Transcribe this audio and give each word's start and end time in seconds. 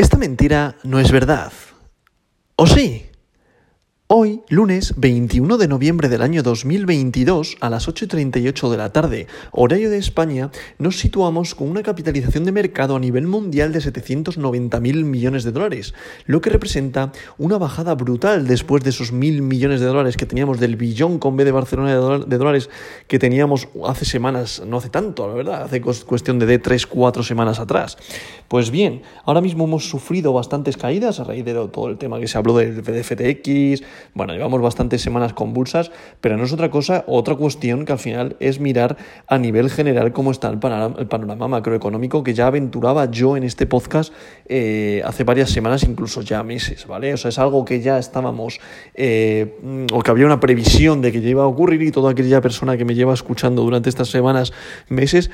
Esta 0.00 0.16
mentira 0.16 0.76
no 0.82 0.98
es 0.98 1.12
verdad. 1.12 1.52
¿O 2.56 2.66
sí? 2.66 3.09
Hoy, 4.12 4.42
lunes 4.48 4.94
21 4.96 5.56
de 5.56 5.68
noviembre 5.68 6.08
del 6.08 6.22
año 6.22 6.42
2022, 6.42 7.58
a 7.60 7.70
las 7.70 7.86
8.38 7.86 8.68
de 8.68 8.76
la 8.76 8.92
tarde, 8.92 9.28
horario 9.52 9.88
de 9.88 9.98
España, 9.98 10.50
nos 10.78 10.98
situamos 10.98 11.54
con 11.54 11.70
una 11.70 11.84
capitalización 11.84 12.44
de 12.44 12.50
mercado 12.50 12.96
a 12.96 12.98
nivel 12.98 13.28
mundial 13.28 13.72
de 13.72 13.78
790.000 13.78 15.04
millones 15.04 15.44
de 15.44 15.52
dólares, 15.52 15.94
lo 16.26 16.40
que 16.40 16.50
representa 16.50 17.12
una 17.38 17.56
bajada 17.56 17.94
brutal 17.94 18.48
después 18.48 18.82
de 18.82 18.90
esos 18.90 19.12
mil 19.12 19.42
millones 19.42 19.78
de 19.78 19.86
dólares 19.86 20.16
que 20.16 20.26
teníamos 20.26 20.58
del 20.58 20.74
billón 20.74 21.20
con 21.20 21.36
B 21.36 21.44
de 21.44 21.52
Barcelona 21.52 21.94
de 21.94 22.36
dólares 22.36 22.68
que 23.06 23.20
teníamos 23.20 23.68
hace 23.86 24.06
semanas, 24.06 24.60
no 24.66 24.78
hace 24.78 24.88
tanto, 24.88 25.28
la 25.28 25.34
verdad, 25.34 25.62
hace 25.62 25.80
cuestión 25.80 26.40
de, 26.40 26.46
de 26.46 26.58
3, 26.58 26.84
4 26.88 27.22
semanas 27.22 27.60
atrás. 27.60 27.96
Pues 28.48 28.72
bien, 28.72 29.02
ahora 29.24 29.40
mismo 29.40 29.66
hemos 29.66 29.88
sufrido 29.88 30.32
bastantes 30.32 30.76
caídas 30.76 31.20
a 31.20 31.22
raíz 31.22 31.44
de 31.44 31.54
todo 31.68 31.88
el 31.88 31.96
tema 31.96 32.18
que 32.18 32.26
se 32.26 32.36
habló 32.36 32.56
del 32.56 32.82
FTX, 32.82 33.84
bueno, 34.14 34.32
llevamos 34.32 34.60
bastantes 34.60 35.02
semanas 35.02 35.32
convulsas, 35.32 35.90
pero 36.20 36.36
no 36.36 36.44
es 36.44 36.52
otra 36.52 36.70
cosa, 36.70 37.04
otra 37.06 37.34
cuestión 37.34 37.84
que 37.84 37.92
al 37.92 37.98
final 37.98 38.36
es 38.40 38.60
mirar 38.60 38.96
a 39.26 39.38
nivel 39.38 39.70
general 39.70 40.12
cómo 40.12 40.30
está 40.30 40.48
el 40.48 40.58
panorama, 40.58 41.48
macroeconómico 41.48 42.22
que 42.22 42.34
ya 42.34 42.46
aventuraba 42.46 43.10
yo 43.10 43.36
en 43.36 43.44
este 43.44 43.66
podcast 43.66 44.12
eh, 44.46 45.02
hace 45.04 45.24
varias 45.24 45.50
semanas, 45.50 45.84
incluso 45.84 46.22
ya 46.22 46.42
meses, 46.42 46.86
¿vale? 46.86 47.14
O 47.14 47.16
sea, 47.16 47.28
es 47.30 47.38
algo 47.38 47.64
que 47.64 47.80
ya 47.80 47.98
estábamos, 47.98 48.60
eh, 48.94 49.58
o 49.92 50.02
que 50.02 50.10
había 50.10 50.26
una 50.26 50.40
previsión 50.40 51.00
de 51.00 51.12
que 51.12 51.20
ya 51.20 51.28
iba 51.28 51.42
a 51.42 51.46
ocurrir 51.46 51.82
y 51.82 51.90
toda 51.90 52.12
aquella 52.12 52.40
persona 52.40 52.76
que 52.76 52.84
me 52.84 52.94
lleva 52.94 53.14
escuchando 53.14 53.62
durante 53.62 53.88
estas 53.88 54.08
semanas, 54.08 54.52
meses, 54.88 55.30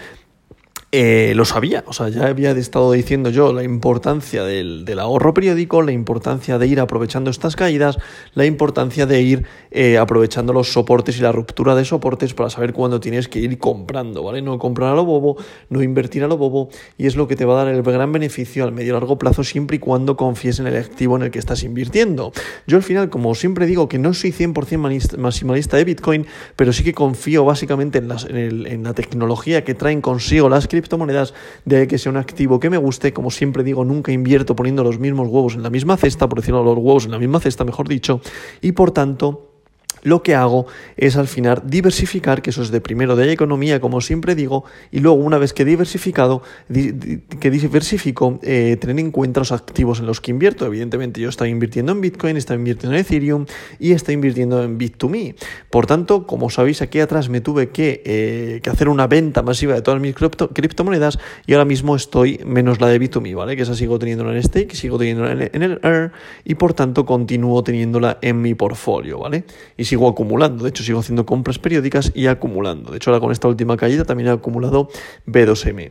eh, 0.92 1.32
lo 1.34 1.44
sabía, 1.44 1.82
o 1.88 1.92
sea, 1.92 2.08
ya 2.10 2.28
había 2.28 2.52
estado 2.52 2.92
diciendo 2.92 3.30
yo 3.30 3.52
la 3.52 3.64
importancia 3.64 4.44
del, 4.44 4.86
ahorro 5.00 5.34
periódico, 5.34 5.82
la 5.82 5.90
importancia 5.90 6.58
de 6.58 6.68
ir 6.68 6.78
aprovechando 6.78 7.28
estas 7.28 7.56
caídas, 7.56 7.98
la 8.34 8.46
importancia 8.46 9.04
de 9.04 9.20
ir 9.20 9.46
eh, 9.72 9.98
aprovechando 9.98 10.52
los 10.52 10.72
soportes 10.72 11.18
y 11.18 11.22
la 11.22 11.32
ruptura 11.32 11.74
de 11.74 11.84
soportes 11.84 12.34
para 12.34 12.50
saber 12.50 12.72
cuándo 12.72 13.00
tienes 13.00 13.26
que 13.26 13.40
ir 13.40 13.58
comprando, 13.58 14.22
¿vale? 14.22 14.42
No 14.42 14.60
comprar 14.60 14.92
a 14.92 14.94
lo 14.94 15.04
bobo, 15.04 15.36
no 15.70 15.82
invertir 15.82 16.22
a 16.22 16.28
lo 16.28 16.36
bobo, 16.36 16.68
y 16.96 17.06
es 17.06 17.16
lo 17.16 17.26
que 17.26 17.34
te 17.34 17.44
va 17.44 17.60
a 17.60 17.64
dar 17.64 17.74
el 17.74 17.82
gran 17.82 18.12
beneficio 18.12 18.62
al 18.62 18.70
medio 18.70 18.90
y 18.90 18.92
largo 18.92 19.18
plazo 19.18 19.42
siempre 19.42 19.78
y 19.78 19.80
cuando 19.80 20.16
confíes 20.16 20.60
en 20.60 20.68
el 20.68 20.76
activo 20.76 21.16
en 21.16 21.24
el 21.24 21.30
que 21.32 21.40
estás 21.40 21.64
invirtiendo. 21.64 22.32
Yo 22.68 22.76
al 22.76 22.84
final, 22.84 23.10
como 23.10 23.34
siempre 23.34 23.66
digo, 23.66 23.88
que 23.88 23.98
no 23.98 24.14
soy 24.14 24.30
100% 24.30 25.18
maximalista 25.18 25.76
de 25.76 25.84
Bitcoin, 25.84 26.26
pero 26.54 26.72
sí 26.72 26.84
que 26.84 26.94
confío 26.94 27.44
básicamente 27.44 27.98
en, 27.98 28.66
en 28.66 28.84
la 28.84 28.94
tecnología 28.94 29.64
que 29.64 29.74
traen 29.74 30.00
consigo 30.00 30.48
las 30.48 30.68
criptomonedas, 30.76 31.34
de 31.64 31.88
que 31.88 31.98
sea 31.98 32.10
un 32.10 32.18
activo 32.18 32.60
que 32.60 32.70
me 32.70 32.76
guste. 32.76 33.12
Como 33.12 33.30
siempre 33.30 33.64
digo, 33.64 33.84
nunca 33.84 34.12
invierto 34.12 34.54
poniendo 34.54 34.84
los 34.84 34.98
mismos 34.98 35.28
huevos 35.28 35.54
en 35.54 35.62
la 35.62 35.70
misma 35.70 35.96
cesta, 35.96 36.28
por 36.28 36.40
decirlo, 36.40 36.62
los 36.62 36.76
huevos 36.76 37.06
en 37.06 37.12
la 37.12 37.18
misma 37.18 37.40
cesta, 37.40 37.64
mejor 37.64 37.88
dicho, 37.88 38.20
y 38.60 38.72
por 38.72 38.90
tanto 38.90 39.55
lo 40.02 40.22
que 40.22 40.34
hago 40.34 40.66
es 40.96 41.16
al 41.16 41.28
final 41.28 41.62
diversificar, 41.64 42.42
que 42.42 42.50
eso 42.50 42.62
es 42.62 42.70
de 42.70 42.80
primero 42.80 43.16
de 43.16 43.26
economía, 43.32 43.80
como 43.80 44.00
siempre 44.00 44.34
digo, 44.34 44.64
y 44.90 45.00
luego 45.00 45.16
una 45.16 45.38
vez 45.38 45.52
que 45.52 45.64
diversificado, 45.64 46.42
que 46.68 47.50
diversifico, 47.50 48.38
eh, 48.42 48.76
tener 48.80 48.98
en 48.98 49.10
cuenta 49.10 49.40
los 49.40 49.52
activos 49.52 50.00
en 50.00 50.06
los 50.06 50.20
que 50.20 50.30
invierto. 50.30 50.66
Evidentemente 50.66 51.20
yo 51.20 51.28
estoy 51.28 51.50
invirtiendo 51.50 51.92
en 51.92 52.00
Bitcoin, 52.00 52.36
estoy 52.36 52.56
invirtiendo 52.56 52.96
en 52.96 53.00
Ethereum 53.00 53.46
y 53.78 53.92
estoy 53.92 54.14
invirtiendo 54.14 54.62
en 54.62 54.78
Bit2Me. 54.78 55.34
Por 55.70 55.86
tanto, 55.86 56.26
como 56.26 56.50
sabéis, 56.50 56.82
aquí 56.82 57.00
atrás 57.00 57.28
me 57.28 57.40
tuve 57.40 57.70
que, 57.70 58.02
eh, 58.04 58.60
hacer 58.70 58.88
una 58.88 59.06
venta 59.06 59.42
masiva 59.42 59.74
de 59.74 59.82
todas 59.82 60.00
mis 60.00 60.14
criptomonedas 60.14 61.18
y 61.46 61.52
ahora 61.52 61.64
mismo 61.64 61.96
estoy 61.96 62.40
menos 62.44 62.80
la 62.80 62.88
de 62.88 63.00
Bit2Me, 63.00 63.34
¿vale? 63.34 63.56
Que 63.56 63.62
esa 63.62 63.74
sigo 63.74 63.98
teniéndola 63.98 64.34
en 64.34 64.42
stake, 64.42 64.74
sigo 64.74 64.98
teniéndola 64.98 65.48
en, 65.52 65.62
el 65.62 65.80
Air 65.82 66.12
y 66.44 66.54
por 66.54 66.74
tanto 66.74 67.04
continúo 67.04 67.62
teniéndola 67.62 68.18
en 68.22 68.40
mi 68.40 68.54
portfolio, 68.54 69.18
¿vale? 69.18 69.44
Y 69.76 69.84
si 69.84 69.95
sigo 69.96 70.08
acumulando. 70.08 70.64
De 70.64 70.68
hecho, 70.68 70.84
sigo 70.84 71.00
haciendo 71.00 71.24
compras 71.24 71.58
periódicas 71.58 72.12
y 72.14 72.26
acumulando. 72.26 72.90
De 72.90 72.98
hecho, 72.98 73.10
ahora 73.10 73.20
con 73.20 73.32
esta 73.32 73.48
última 73.48 73.78
caída 73.78 74.04
también 74.04 74.28
he 74.28 74.32
acumulado 74.32 74.90
B2M. 75.26 75.90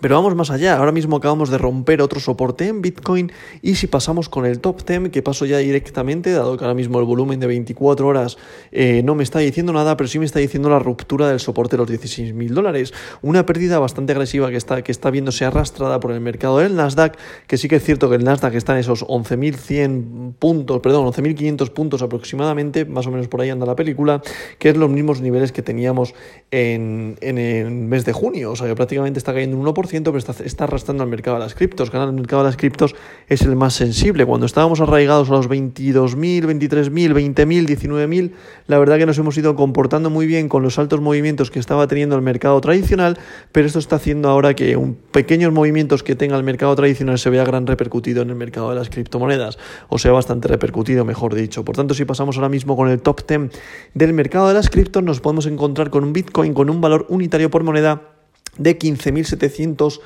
Pero 0.00 0.16
vamos 0.16 0.34
más 0.34 0.50
allá, 0.50 0.78
ahora 0.78 0.90
mismo 0.90 1.16
acabamos 1.16 1.50
de 1.50 1.58
romper 1.58 2.00
otro 2.00 2.18
soporte 2.18 2.66
en 2.66 2.80
Bitcoin 2.80 3.30
y 3.60 3.74
si 3.74 3.86
pasamos 3.86 4.28
con 4.28 4.46
el 4.46 4.58
top 4.58 4.84
10, 4.84 5.10
que 5.10 5.22
paso 5.22 5.44
ya 5.44 5.58
directamente, 5.58 6.32
dado 6.32 6.56
que 6.56 6.64
ahora 6.64 6.74
mismo 6.74 6.98
el 6.98 7.04
volumen 7.04 7.38
de 7.40 7.46
24 7.46 8.06
horas 8.06 8.38
eh, 8.72 9.02
no 9.04 9.14
me 9.14 9.22
está 9.22 9.40
diciendo 9.40 9.72
nada, 9.72 9.96
pero 9.96 10.08
sí 10.08 10.18
me 10.18 10.24
está 10.24 10.38
diciendo 10.38 10.70
la 10.70 10.78
ruptura 10.78 11.28
del 11.28 11.40
soporte 11.40 11.76
de 11.76 11.82
los 11.82 11.90
16.000 11.90 12.48
dólares. 12.48 12.94
Una 13.20 13.44
pérdida 13.44 13.78
bastante 13.78 14.12
agresiva 14.12 14.50
que 14.50 14.56
está, 14.56 14.82
que 14.82 14.92
está 14.92 15.10
viéndose 15.10 15.44
arrastrada 15.44 16.00
por 16.00 16.12
el 16.12 16.20
mercado 16.20 16.58
del 16.58 16.74
Nasdaq, 16.74 17.16
que 17.46 17.58
sí 17.58 17.68
que 17.68 17.76
es 17.76 17.84
cierto 17.84 18.08
que 18.08 18.16
el 18.16 18.24
Nasdaq 18.24 18.54
está 18.54 18.72
en 18.72 18.78
esos 18.78 19.06
11.100 19.06 20.34
puntos, 20.38 20.80
perdón, 20.80 21.06
11.500 21.06 21.70
puntos 21.70 22.02
aproximadamente, 22.02 22.86
más 22.86 23.06
o 23.06 23.10
menos 23.10 23.28
por 23.28 23.42
ahí 23.42 23.50
anda 23.50 23.66
la 23.66 23.76
película, 23.76 24.22
que 24.58 24.70
es 24.70 24.76
los 24.76 24.88
mismos 24.88 25.20
niveles 25.20 25.52
que 25.52 25.62
teníamos 25.62 26.14
en, 26.50 27.18
en 27.20 27.38
el 27.38 27.70
mes 27.70 28.04
de 28.06 28.12
junio, 28.12 28.52
o 28.52 28.56
sea 28.56 28.66
que 28.66 28.74
prácticamente 28.74 29.18
está 29.18 29.34
cayendo 29.34 29.56
un 29.58 29.66
1% 29.66 29.81
pero 29.90 30.18
está, 30.18 30.64
arrastrando 30.64 31.02
al 31.02 31.08
mercado 31.08 31.36
de 31.36 31.42
las 31.42 31.54
criptos. 31.54 31.90
Que 31.90 31.96
el 31.96 32.12
mercado 32.12 32.42
de 32.42 32.48
las 32.48 32.56
criptos 32.56 32.94
es 33.28 33.42
el 33.42 33.56
más 33.56 33.74
sensible. 33.74 34.24
Cuando 34.24 34.46
estábamos 34.46 34.80
arraigados 34.80 35.30
a 35.30 35.32
los 35.32 35.48
22.000, 35.48 36.44
23.000, 36.44 37.12
20.000, 37.12 37.66
19.000, 37.66 38.32
la 38.66 38.78
verdad 38.78 38.98
que 38.98 39.06
nos 39.06 39.18
hemos 39.18 39.36
ido 39.36 39.56
comportando 39.56 40.10
muy 40.10 40.26
bien 40.26 40.48
con 40.48 40.62
los 40.62 40.78
altos 40.78 41.00
movimientos 41.00 41.50
que 41.50 41.58
estaba 41.58 41.86
teniendo 41.86 42.16
el 42.16 42.22
mercado 42.22 42.60
tradicional, 42.60 43.18
pero 43.52 43.66
esto 43.66 43.78
está 43.78 43.96
haciendo 43.96 44.28
ahora 44.28 44.54
que 44.54 44.76
un 44.76 44.94
pequeños 44.94 45.52
movimientos 45.52 46.02
que 46.02 46.16
tenga 46.16 46.36
el 46.36 46.44
mercado 46.44 46.74
tradicional 46.74 47.18
se 47.18 47.30
vea 47.30 47.44
gran 47.44 47.66
repercutido 47.66 48.22
en 48.22 48.30
el 48.30 48.36
mercado 48.36 48.70
de 48.70 48.76
las 48.76 48.90
criptomonedas, 48.90 49.58
o 49.88 49.98
sea, 49.98 50.12
bastante 50.12 50.48
repercutido, 50.48 51.04
mejor 51.04 51.34
dicho. 51.34 51.64
Por 51.64 51.76
tanto, 51.76 51.94
si 51.94 52.04
pasamos 52.04 52.36
ahora 52.36 52.48
mismo 52.48 52.76
con 52.76 52.88
el 52.88 53.00
top 53.00 53.26
10 53.26 53.50
del 53.94 54.12
mercado 54.12 54.48
de 54.48 54.54
las 54.54 54.70
criptos, 54.70 55.02
nos 55.02 55.20
podemos 55.20 55.46
encontrar 55.46 55.90
con 55.90 56.04
un 56.04 56.12
Bitcoin 56.12 56.54
con 56.54 56.70
un 56.70 56.80
valor 56.80 57.06
unitario 57.08 57.50
por 57.50 57.64
moneda 57.64 58.11
de 58.58 58.78
15.700 58.78 60.00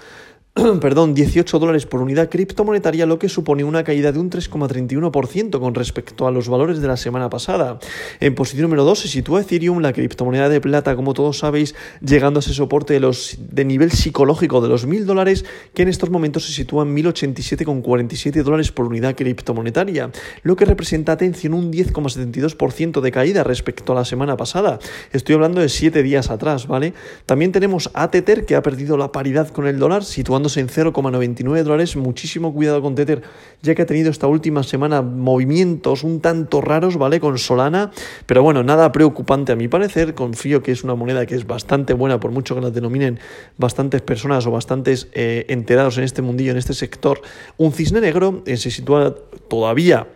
perdón, 0.81 1.12
18 1.12 1.59
dólares 1.59 1.84
por 1.84 2.00
unidad 2.00 2.31
criptomonetaria, 2.31 3.05
lo 3.05 3.19
que 3.19 3.28
supone 3.28 3.62
una 3.62 3.84
caída 3.84 4.11
de 4.11 4.19
un 4.19 4.31
3,31% 4.31 5.61
con 5.61 5.75
respecto 5.75 6.27
a 6.27 6.31
los 6.31 6.49
valores 6.49 6.81
de 6.81 6.89
la 6.89 6.97
semana 6.97 7.28
pasada. 7.28 7.78
En 8.21 8.34
posición 8.34 8.62
número 8.62 8.84
2 8.84 9.00
se 9.00 9.09
sitúa 9.09 9.43
Ethereum, 9.43 9.81
la 9.81 9.93
criptomoneda 9.93 10.49
de 10.49 10.62
plata, 10.62 10.97
como 10.97 11.12
todos 11.12 11.39
sabéis, 11.39 11.75
llegando 12.00 12.39
a 12.39 12.41
ese 12.41 12.55
soporte 12.55 12.94
de, 12.94 13.00
los, 13.00 13.37
de 13.39 13.67
nivel 13.67 13.91
psicológico 13.91 14.62
de 14.62 14.69
los 14.71 14.89
1.000 14.89 15.05
dólares, 15.05 15.44
que 15.75 15.83
en 15.83 15.89
estos 15.89 16.09
momentos 16.09 16.47
se 16.47 16.53
sitúa 16.53 16.84
en 16.84 16.97
1.087,47 16.97 18.43
dólares 18.43 18.73
por 18.73 18.87
unidad 18.87 19.15
criptomonetaria, 19.15 20.11
lo 20.43 20.56
que 20.56 20.65
representa, 20.65 21.12
atención, 21.12 21.53
un 21.53 21.71
10,72% 21.71 23.03
de 23.03 23.12
caída 23.12 23.44
respecto 23.44 23.93
a 23.93 23.97
la 23.97 24.06
semana 24.06 24.38
pasada. 24.38 24.78
Estoy 25.12 25.34
hablando 25.34 25.61
de 25.61 25.69
7 25.69 26.03
días 26.03 26.31
atrás, 26.31 26.67
¿vale? 26.67 26.94
También 27.27 27.53
tenemos 27.53 27.91
a 27.93 28.11
Tether, 28.11 28.47
que 28.47 28.56
ha 28.56 28.62
perdido 28.62 28.97
la 28.97 29.12
paridad 29.12 29.49
con 29.49 29.67
el 29.67 29.78
dólar, 29.78 30.03
situando 30.03 30.46
en 30.57 30.69
0,99 30.69 31.62
dólares. 31.65 31.97
Muchísimo 31.97 32.55
cuidado 32.55 32.81
con 32.81 32.95
Tether, 32.95 33.23
ya 33.62 33.75
que 33.75 33.83
ha 33.83 33.87
tenido 33.87 34.11
esta 34.11 34.29
última 34.29 34.62
semana 34.62 35.03
movimientos 35.03 36.05
un 36.05 36.21
tanto 36.21 36.61
raros, 36.61 36.97
¿vale? 36.97 37.19
Con 37.19 37.39
Solana, 37.39 37.91
pero 38.27 38.43
bueno, 38.43 38.62
nada 38.62 38.93
preocupante 38.93 39.53
a 39.53 39.56
mi 39.56 39.67
parecer. 39.67 40.15
Confío 40.15 40.62
que 40.62 40.71
es 40.71 40.85
una 40.85 40.95
moneda 40.95 41.27
que 41.27 41.35
es 41.35 41.47
bastante 41.47 41.93
buena, 41.95 42.21
por 42.21 42.31
mucho 42.31 42.55
que 42.55 42.61
la 42.61 42.71
denominen 42.71 43.19
bastantes 43.59 44.03
personas 44.03 44.47
o 44.47 44.53
bastantes 44.53 45.09
eh, 45.12 45.47
enterados 45.49 45.99
en 45.99 46.05
este 46.05 46.23
mundillo, 46.23 46.53
en 46.53 46.59
este 46.59 46.75
sector. 46.75 47.21
Un 47.56 47.73
cisne 47.73 48.01
negro 48.01 48.43
eh, 48.47 48.56
se 48.56 48.71
sitúa 48.71 49.15
todavía 49.49 50.06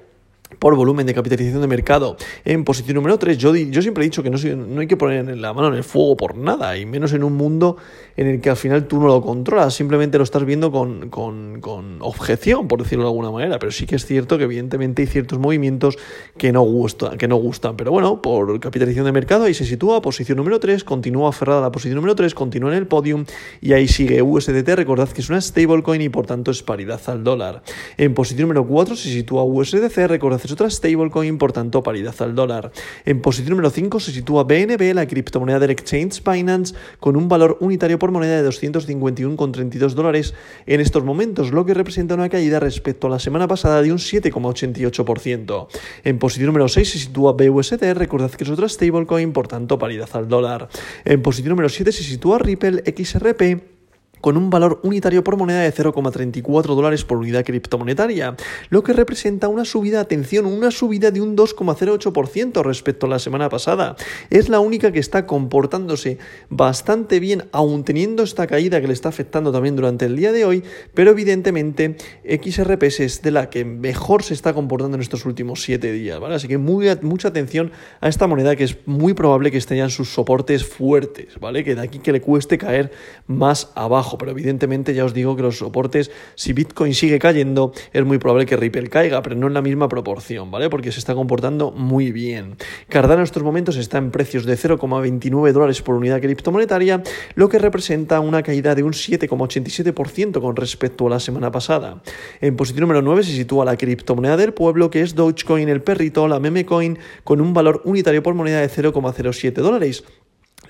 por 0.59 0.75
volumen 0.77 1.06
de 1.06 1.15
capitalización 1.15 1.61
de 1.61 1.69
mercado 1.69 2.16
en 2.44 2.65
posición 2.65 2.97
número 2.97 3.19
3. 3.19 3.38
Yo, 3.38 3.55
yo 3.55 3.83
siempre 3.83 4.05
he 4.05 4.06
dicho 4.06 4.22
que 4.22 4.31
no, 4.31 4.38
no 4.38 4.81
hay 4.81 4.87
que 4.87 4.97
poner 4.97 5.37
la 5.37 5.53
mano 5.53 5.69
en 5.69 5.75
el 5.75 5.84
fuego 5.84 6.16
por 6.16 6.37
nada, 6.37 6.77
y 6.77 6.87
menos 6.87 7.12
en 7.12 7.25
un 7.25 7.34
mundo 7.34 7.77
en 8.16 8.27
el 8.27 8.41
que 8.41 8.50
al 8.50 8.56
final 8.56 8.87
tú 8.87 9.00
no 9.00 9.06
lo 9.06 9.22
controlas, 9.22 9.75
simplemente 9.75 10.19
lo 10.19 10.25
estás 10.25 10.44
viendo 10.44 10.71
con, 10.71 11.09
con, 11.09 11.60
con 11.60 12.03
objeción, 12.03 12.69
por 12.69 12.83
decirlo 12.83 13.04
de 13.04 13.10
alguna 13.10 13.30
manera. 13.30 13.59
Pero 13.59 13.72
sí 13.72 13.86
que 13.86 13.97
es 13.97 14.04
cierto 14.04 14.36
que 14.36 14.45
evidentemente 14.45 15.03
hay 15.03 15.09
ciertos 15.09 15.39
movimientos 15.39 15.97
que 16.36 16.53
no, 16.53 16.63
gustan, 16.63 17.16
que 17.16 17.28
no 17.28 17.36
gustan. 17.36 17.77
Pero 17.77 17.92
bueno, 17.92 18.21
por 18.21 18.59
capitalización 18.60 19.07
de 19.07 19.13
mercado 19.13 19.45
ahí 19.45 19.54
se 19.54 19.65
sitúa, 19.65 20.03
posición 20.03 20.36
número 20.36 20.60
3, 20.60 20.84
continúa 20.84 21.30
aferrada 21.30 21.60
a 21.60 21.63
la 21.63 21.72
posición 21.72 21.97
número 21.97 22.15
3, 22.15 22.34
continúa 22.34 22.71
en 22.72 22.78
el 22.78 22.86
podium 22.86 23.25
y 23.60 23.72
ahí 23.72 23.89
sigue 23.89 24.21
USDT. 24.22 24.69
Recordad 24.69 25.09
que 25.09 25.21
es 25.21 25.30
una 25.30 25.41
stablecoin 25.41 26.03
y 26.03 26.09
por 26.09 26.27
tanto 26.27 26.51
es 26.51 26.63
paridad 26.63 27.01
al 27.07 27.25
dólar. 27.25 27.63
En 27.97 28.15
posición 28.15 28.48
número 28.48 28.66
4 28.66 28.97
se 28.97 29.10
sitúa 29.10 29.45
USDC, 29.45 30.07
recordad 30.09 30.40
es 30.47 30.53
otra 30.53 30.69
stablecoin, 30.71 31.39
por 31.39 31.53
tanto 31.53 31.83
paridad 31.83 32.15
al 32.21 32.34
dólar. 32.34 32.72
En 33.04 33.21
posición 33.21 33.51
número 33.51 33.71
5 33.71 34.01
se 34.01 34.13
sitúa 34.13 34.45
BNB, 34.45 34.95
la 34.95 35.07
criptomoneda 35.07 35.59
del 35.59 35.71
exchange 35.71 36.22
Binance, 36.25 36.75
con 36.98 37.16
un 37.16 37.28
valor 37.28 37.57
unitario 37.60 37.98
por 37.98 38.10
moneda 38.10 38.42
de 38.42 38.48
251,32 38.48 39.91
dólares 39.92 40.34
en 40.66 40.81
estos 40.81 41.04
momentos, 41.04 41.53
lo 41.53 41.65
que 41.65 41.75
representa 41.75 42.15
una 42.15 42.28
caída 42.28 42.60
respecto 42.60 43.07
a 43.07 43.10
la 43.10 43.19
semana 43.19 43.48
pasada 43.48 43.83
de 43.83 43.92
un 43.92 43.98
7,88%. 43.98 45.69
En 46.04 46.19
posición 46.19 46.47
número 46.47 46.69
6 46.69 46.91
se 46.91 46.98
sitúa 46.98 47.33
BUSD, 47.33 47.95
recordad 47.95 48.31
que 48.31 48.45
es 48.45 48.51
otra 48.51 48.69
stablecoin, 48.69 49.33
por 49.33 49.48
tanto 49.48 49.78
paridad 49.78 50.09
al 50.13 50.28
dólar. 50.28 50.69
En 51.04 51.22
posición 51.22 51.51
número 51.51 51.69
7 51.69 51.92
se 51.92 52.04
sitúa 52.04 52.39
Ripple 52.39 52.83
XRP 52.87 53.79
con 54.21 54.37
un 54.37 54.51
valor 54.51 54.81
unitario 54.83 55.25
por 55.25 55.37
moneda 55.37 55.61
de 55.61 55.72
0,34 55.72 56.75
dólares 56.75 57.05
por 57.05 57.19
unidad 57.19 57.45
criptomonetaria, 57.45 58.37
lo 58.69 58.83
que 58.83 58.93
representa 58.93 59.49
una 59.49 59.65
subida, 59.65 60.01
atención, 60.01 60.47
una 60.47 60.71
subida 60.71 61.11
de 61.11 61.21
un 61.21 61.37
2,08% 61.37 62.63
respecto 62.63 63.07
a 63.07 63.09
la 63.09 63.19
semana 63.19 63.49
pasada. 63.49 63.97
Es 64.31 64.49
la 64.49 64.61
única 64.61 64.93
que 64.93 64.99
está 64.99 65.27
comportándose 65.27 66.19
bastante 66.49 67.21
bien, 67.21 67.45
aun 67.53 67.84
teniendo 67.84 68.22
esta 68.22 68.47
caída 68.47 68.81
que 68.81 68.87
le 68.87 68.93
está 68.93 69.09
afectando 69.09 69.53
también 69.53 69.77
durante 69.77 70.07
el 70.07 70.17
día 70.17 70.33
de 70.33 70.45
hoy, 70.45 70.63
pero 70.95 71.11
evidentemente 71.11 71.97
XRPS 72.25 73.01
es 73.01 73.23
de 73.23 73.31
la 73.31 73.51
que 73.51 73.65
mejor 73.65 74.23
se 74.23 74.34
está 74.34 74.53
comportando 74.53 74.97
en 74.97 75.03
estos 75.03 75.25
últimos 75.25 75.63
7 75.63 75.93
días. 75.93 76.21
Así 76.23 76.49
que 76.49 76.59
mucha 76.59 77.28
atención 77.28 77.73
a 78.01 78.09
esta 78.09 78.27
moneda 78.27 78.57
que 78.57 78.65
es 78.65 78.77
muy 78.87 79.15
probable 79.15 79.51
que 79.51 79.59
esté 79.59 79.77
ya 79.77 79.84
en 79.84 79.91
sus 79.91 80.13
soportes 80.13 80.65
fuertes, 80.66 81.39
¿vale? 81.41 81.65
Que 81.65 81.75
de 81.75 81.83
aquí 81.83 81.99
que 81.99 82.13
le 82.13 82.21
cueste 82.21 82.59
caer 82.59 82.93
más 83.27 83.71
abajo 83.75 84.09
pero 84.18 84.30
evidentemente 84.30 84.95
ya 84.95 85.04
os 85.04 85.15
digo 85.15 85.36
que 85.36 85.42
los 85.42 85.59
soportes, 85.59 86.10
si 86.34 86.53
Bitcoin 86.53 86.95
sigue 86.95 87.18
cayendo, 87.18 87.72
es 87.92 88.04
muy 88.04 88.18
probable 88.18 88.47
que 88.47 88.57
Ripple 88.57 88.89
caiga, 88.89 89.22
pero 89.22 89.36
no 89.36 89.47
en 89.47 89.54
la 89.54 89.62
misma 89.62 89.89
proporción, 89.89 90.51
¿vale? 90.51 90.71
Porque 90.71 90.92
se 90.92 90.98
está 90.98 91.15
comportando 91.15 91.71
muy 91.71 92.12
bien. 92.12 92.57
Cardano 92.89 93.21
en 93.21 93.24
estos 93.24 93.42
momentos 93.42 93.77
está 93.77 93.98
en 93.98 94.10
precios 94.10 94.45
de 94.45 94.57
0,29 94.57 95.53
dólares 95.53 95.83
por 95.83 95.95
unidad 95.95 96.21
criptomonetaria, 96.21 97.03
lo 97.34 97.48
que 97.48 97.59
representa 97.59 98.21
una 98.21 98.42
caída 98.42 98.74
de 98.74 98.83
un 98.83 98.92
7,87% 98.92 100.41
con 100.41 100.56
respecto 100.56 101.06
a 101.06 101.10
la 101.10 101.21
semana 101.21 101.51
pasada. 101.51 102.03
En 102.41 102.56
posición 102.56 102.83
número 102.83 103.03
9 103.03 103.24
se 103.24 103.33
sitúa 103.33 103.65
la 103.65 103.77
criptomoneda 103.77 104.36
del 104.36 104.53
pueblo, 104.53 104.91
que 104.91 105.03
es 105.03 105.15
Dogecoin, 105.15 105.68
el 105.68 105.83
perrito, 105.83 106.28
la 106.28 106.41
meme 106.41 106.65
coin, 106.65 106.98
con 107.24 107.41
un 107.41 107.53
valor 107.53 107.83
unitario 107.84 108.22
por 108.22 108.34
moneda 108.34 108.60
de 108.60 108.68
0,07 108.68 109.53
dólares 109.53 110.04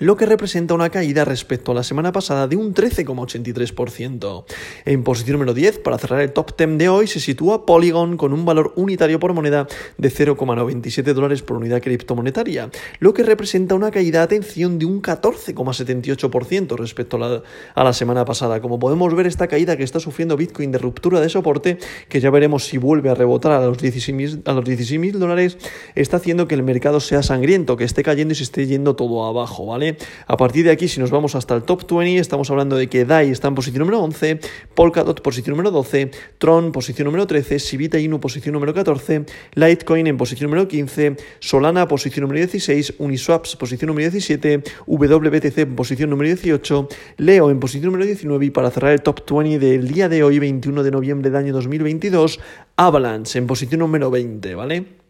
lo 0.01 0.17
que 0.17 0.25
representa 0.25 0.73
una 0.73 0.89
caída 0.89 1.25
respecto 1.25 1.71
a 1.71 1.75
la 1.75 1.83
semana 1.83 2.11
pasada 2.11 2.47
de 2.47 2.55
un 2.55 2.73
13,83%. 2.73 4.45
En 4.85 5.03
posición 5.03 5.33
número 5.33 5.53
10, 5.53 5.77
para 5.77 5.99
cerrar 5.99 6.21
el 6.21 6.33
top 6.33 6.57
10 6.57 6.79
de 6.79 6.89
hoy, 6.89 7.05
se 7.05 7.19
sitúa 7.19 7.67
Polygon 7.67 8.17
con 8.17 8.33
un 8.33 8.43
valor 8.43 8.73
unitario 8.77 9.19
por 9.19 9.33
moneda 9.33 9.67
de 9.99 10.09
0,97 10.09 11.13
dólares 11.13 11.43
por 11.43 11.57
unidad 11.57 11.83
criptomonetaria, 11.83 12.71
lo 12.97 13.13
que 13.13 13.21
representa 13.21 13.75
una 13.75 13.91
caída, 13.91 14.23
atención, 14.23 14.79
de 14.79 14.87
un 14.87 15.03
14,78% 15.03 16.75
respecto 16.77 17.17
a 17.17 17.19
la, 17.19 17.43
a 17.75 17.83
la 17.83 17.93
semana 17.93 18.25
pasada. 18.25 18.59
Como 18.59 18.79
podemos 18.79 19.13
ver, 19.13 19.27
esta 19.27 19.47
caída 19.47 19.77
que 19.77 19.83
está 19.83 19.99
sufriendo 19.99 20.35
Bitcoin 20.35 20.71
de 20.71 20.79
ruptura 20.79 21.21
de 21.21 21.29
soporte, 21.29 21.77
que 22.09 22.19
ya 22.19 22.31
veremos 22.31 22.65
si 22.65 22.79
vuelve 22.79 23.11
a 23.11 23.13
rebotar 23.13 23.51
a 23.51 23.63
los 23.67 23.77
16.000 23.77 25.11
dólares, 25.11 25.59
está 25.93 26.17
haciendo 26.17 26.47
que 26.47 26.55
el 26.55 26.63
mercado 26.63 26.99
sea 26.99 27.21
sangriento, 27.21 27.77
que 27.77 27.83
esté 27.83 28.01
cayendo 28.01 28.31
y 28.31 28.35
se 28.35 28.43
esté 28.43 28.65
yendo 28.65 28.95
todo 28.95 29.27
abajo, 29.27 29.67
¿vale? 29.67 29.90
A 30.27 30.37
partir 30.37 30.65
de 30.65 30.71
aquí, 30.71 30.87
si 30.87 30.99
nos 30.99 31.11
vamos 31.11 31.35
hasta 31.35 31.55
el 31.55 31.63
top 31.63 31.85
20, 31.89 32.19
estamos 32.19 32.49
hablando 32.49 32.75
de 32.75 32.87
que 32.87 33.05
DAI 33.05 33.29
está 33.29 33.47
en 33.47 33.55
posición 33.55 33.79
número 33.79 34.01
11, 34.01 34.39
Polkadot 34.75 35.21
posición 35.21 35.55
número 35.55 35.71
12, 35.71 36.11
Tron 36.37 36.71
posición 36.71 37.05
número 37.05 37.27
13, 37.27 37.59
Sivita 37.59 37.99
Inu 37.99 38.19
posición 38.19 38.53
número 38.53 38.73
14, 38.73 39.25
Litecoin 39.55 40.07
en 40.07 40.17
posición 40.17 40.49
número 40.49 40.67
15, 40.67 41.17
Solana 41.39 41.87
posición 41.87 42.23
número 42.23 42.39
16, 42.39 42.95
Uniswaps 42.99 43.55
posición 43.55 43.87
número 43.87 44.09
17, 44.09 44.63
WBTC 44.87 45.57
en 45.57 45.75
posición 45.75 46.09
número 46.09 46.27
18, 46.27 46.87
Leo 47.17 47.49
en 47.49 47.59
posición 47.59 47.91
número 47.91 48.05
19 48.05 48.45
y 48.45 48.49
para 48.49 48.71
cerrar 48.71 48.93
el 48.93 49.01
top 49.01 49.21
20 49.29 49.59
del 49.59 49.87
día 49.87 50.09
de 50.09 50.23
hoy, 50.23 50.39
21 50.39 50.83
de 50.83 50.91
noviembre 50.91 51.29
del 51.29 51.37
año 51.37 51.53
2022, 51.53 52.39
Avalanche 52.75 53.39
en 53.39 53.47
posición 53.47 53.79
número 53.79 54.09
20, 54.11 54.55
¿vale? 54.55 55.00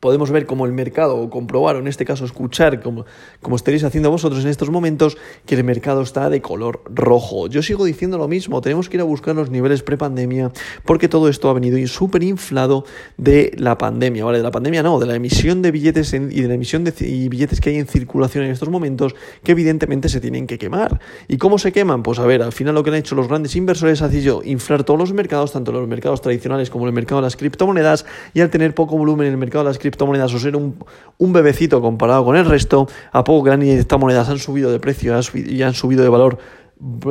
Podemos 0.00 0.30
ver 0.30 0.46
como 0.46 0.66
el 0.66 0.72
mercado, 0.72 1.16
o 1.16 1.30
comprobar, 1.30 1.76
o 1.76 1.78
en 1.80 1.88
este 1.88 2.04
caso 2.04 2.24
escuchar, 2.24 2.80
como, 2.80 3.04
como 3.40 3.56
estaréis 3.56 3.84
haciendo 3.84 4.10
vosotros 4.10 4.44
en 4.44 4.50
estos 4.50 4.70
momentos, 4.70 5.16
que 5.46 5.54
el 5.54 5.64
mercado 5.64 6.02
está 6.02 6.30
de 6.30 6.40
color 6.40 6.82
rojo. 6.86 7.48
Yo 7.48 7.62
sigo 7.62 7.84
diciendo 7.84 8.18
lo 8.18 8.28
mismo, 8.28 8.60
tenemos 8.60 8.88
que 8.88 8.96
ir 8.96 9.00
a 9.00 9.04
buscar 9.04 9.34
los 9.34 9.50
niveles 9.50 9.82
prepandemia, 9.82 10.52
porque 10.84 11.08
todo 11.08 11.28
esto 11.28 11.50
ha 11.50 11.52
venido 11.54 11.78
súper 11.88 12.22
inflado 12.22 12.84
de 13.16 13.52
la 13.56 13.78
pandemia, 13.78 14.24
¿vale? 14.24 14.38
De 14.38 14.44
la 14.44 14.50
pandemia 14.50 14.82
no, 14.82 14.98
de 14.98 15.06
la 15.06 15.14
emisión 15.14 15.62
de 15.62 15.70
billetes 15.70 16.12
y 16.12 16.18
de 16.18 16.48
la 16.48 16.54
emisión 16.54 16.84
de 16.84 16.92
billetes 17.28 17.60
que 17.60 17.70
hay 17.70 17.76
en 17.76 17.86
circulación 17.86 18.44
en 18.44 18.50
estos 18.50 18.68
momentos, 18.68 19.14
que 19.42 19.52
evidentemente 19.52 20.08
se 20.08 20.20
tienen 20.20 20.46
que 20.46 20.58
quemar. 20.58 21.00
¿Y 21.28 21.38
cómo 21.38 21.58
se 21.58 21.72
queman? 21.72 22.02
Pues 22.02 22.18
a 22.18 22.26
ver, 22.26 22.42
al 22.42 22.52
final 22.52 22.74
lo 22.74 22.82
que 22.82 22.90
han 22.90 22.96
hecho 22.96 23.14
los 23.14 23.28
grandes 23.28 23.56
inversores 23.56 24.02
ha 24.02 24.10
sido 24.10 24.42
inflar 24.44 24.84
todos 24.84 24.98
los 24.98 25.12
mercados, 25.12 25.52
tanto 25.52 25.72
los 25.72 25.88
mercados 25.88 26.20
tradicionales 26.20 26.70
como 26.70 26.86
el 26.86 26.92
mercado 26.92 27.20
de 27.20 27.26
las 27.26 27.36
criptomonedas, 27.36 28.06
y 28.34 28.40
al 28.40 28.50
tener 28.50 28.74
poco 28.74 28.96
volumen 28.96 29.26
en 29.26 29.32
el 29.32 29.38
mercado 29.38 29.64
de 29.64 29.70
las 29.70 29.77
criptomonedas, 29.78 30.32
criptomonedas 30.32 30.34
o 30.34 30.38
ser 30.38 30.56
un, 30.56 30.84
un 31.18 31.32
bebecito 31.32 31.80
comparado 31.80 32.24
con 32.24 32.36
el 32.36 32.44
resto, 32.44 32.88
a 33.12 33.24
poco 33.24 33.44
que 33.44 33.78
estas 33.78 33.98
monedas 33.98 34.28
han 34.28 34.38
subido 34.38 34.70
de 34.70 34.80
precio 34.80 35.18
y 35.34 35.62
han 35.62 35.74
subido 35.74 36.02
de 36.02 36.08
valor 36.08 36.38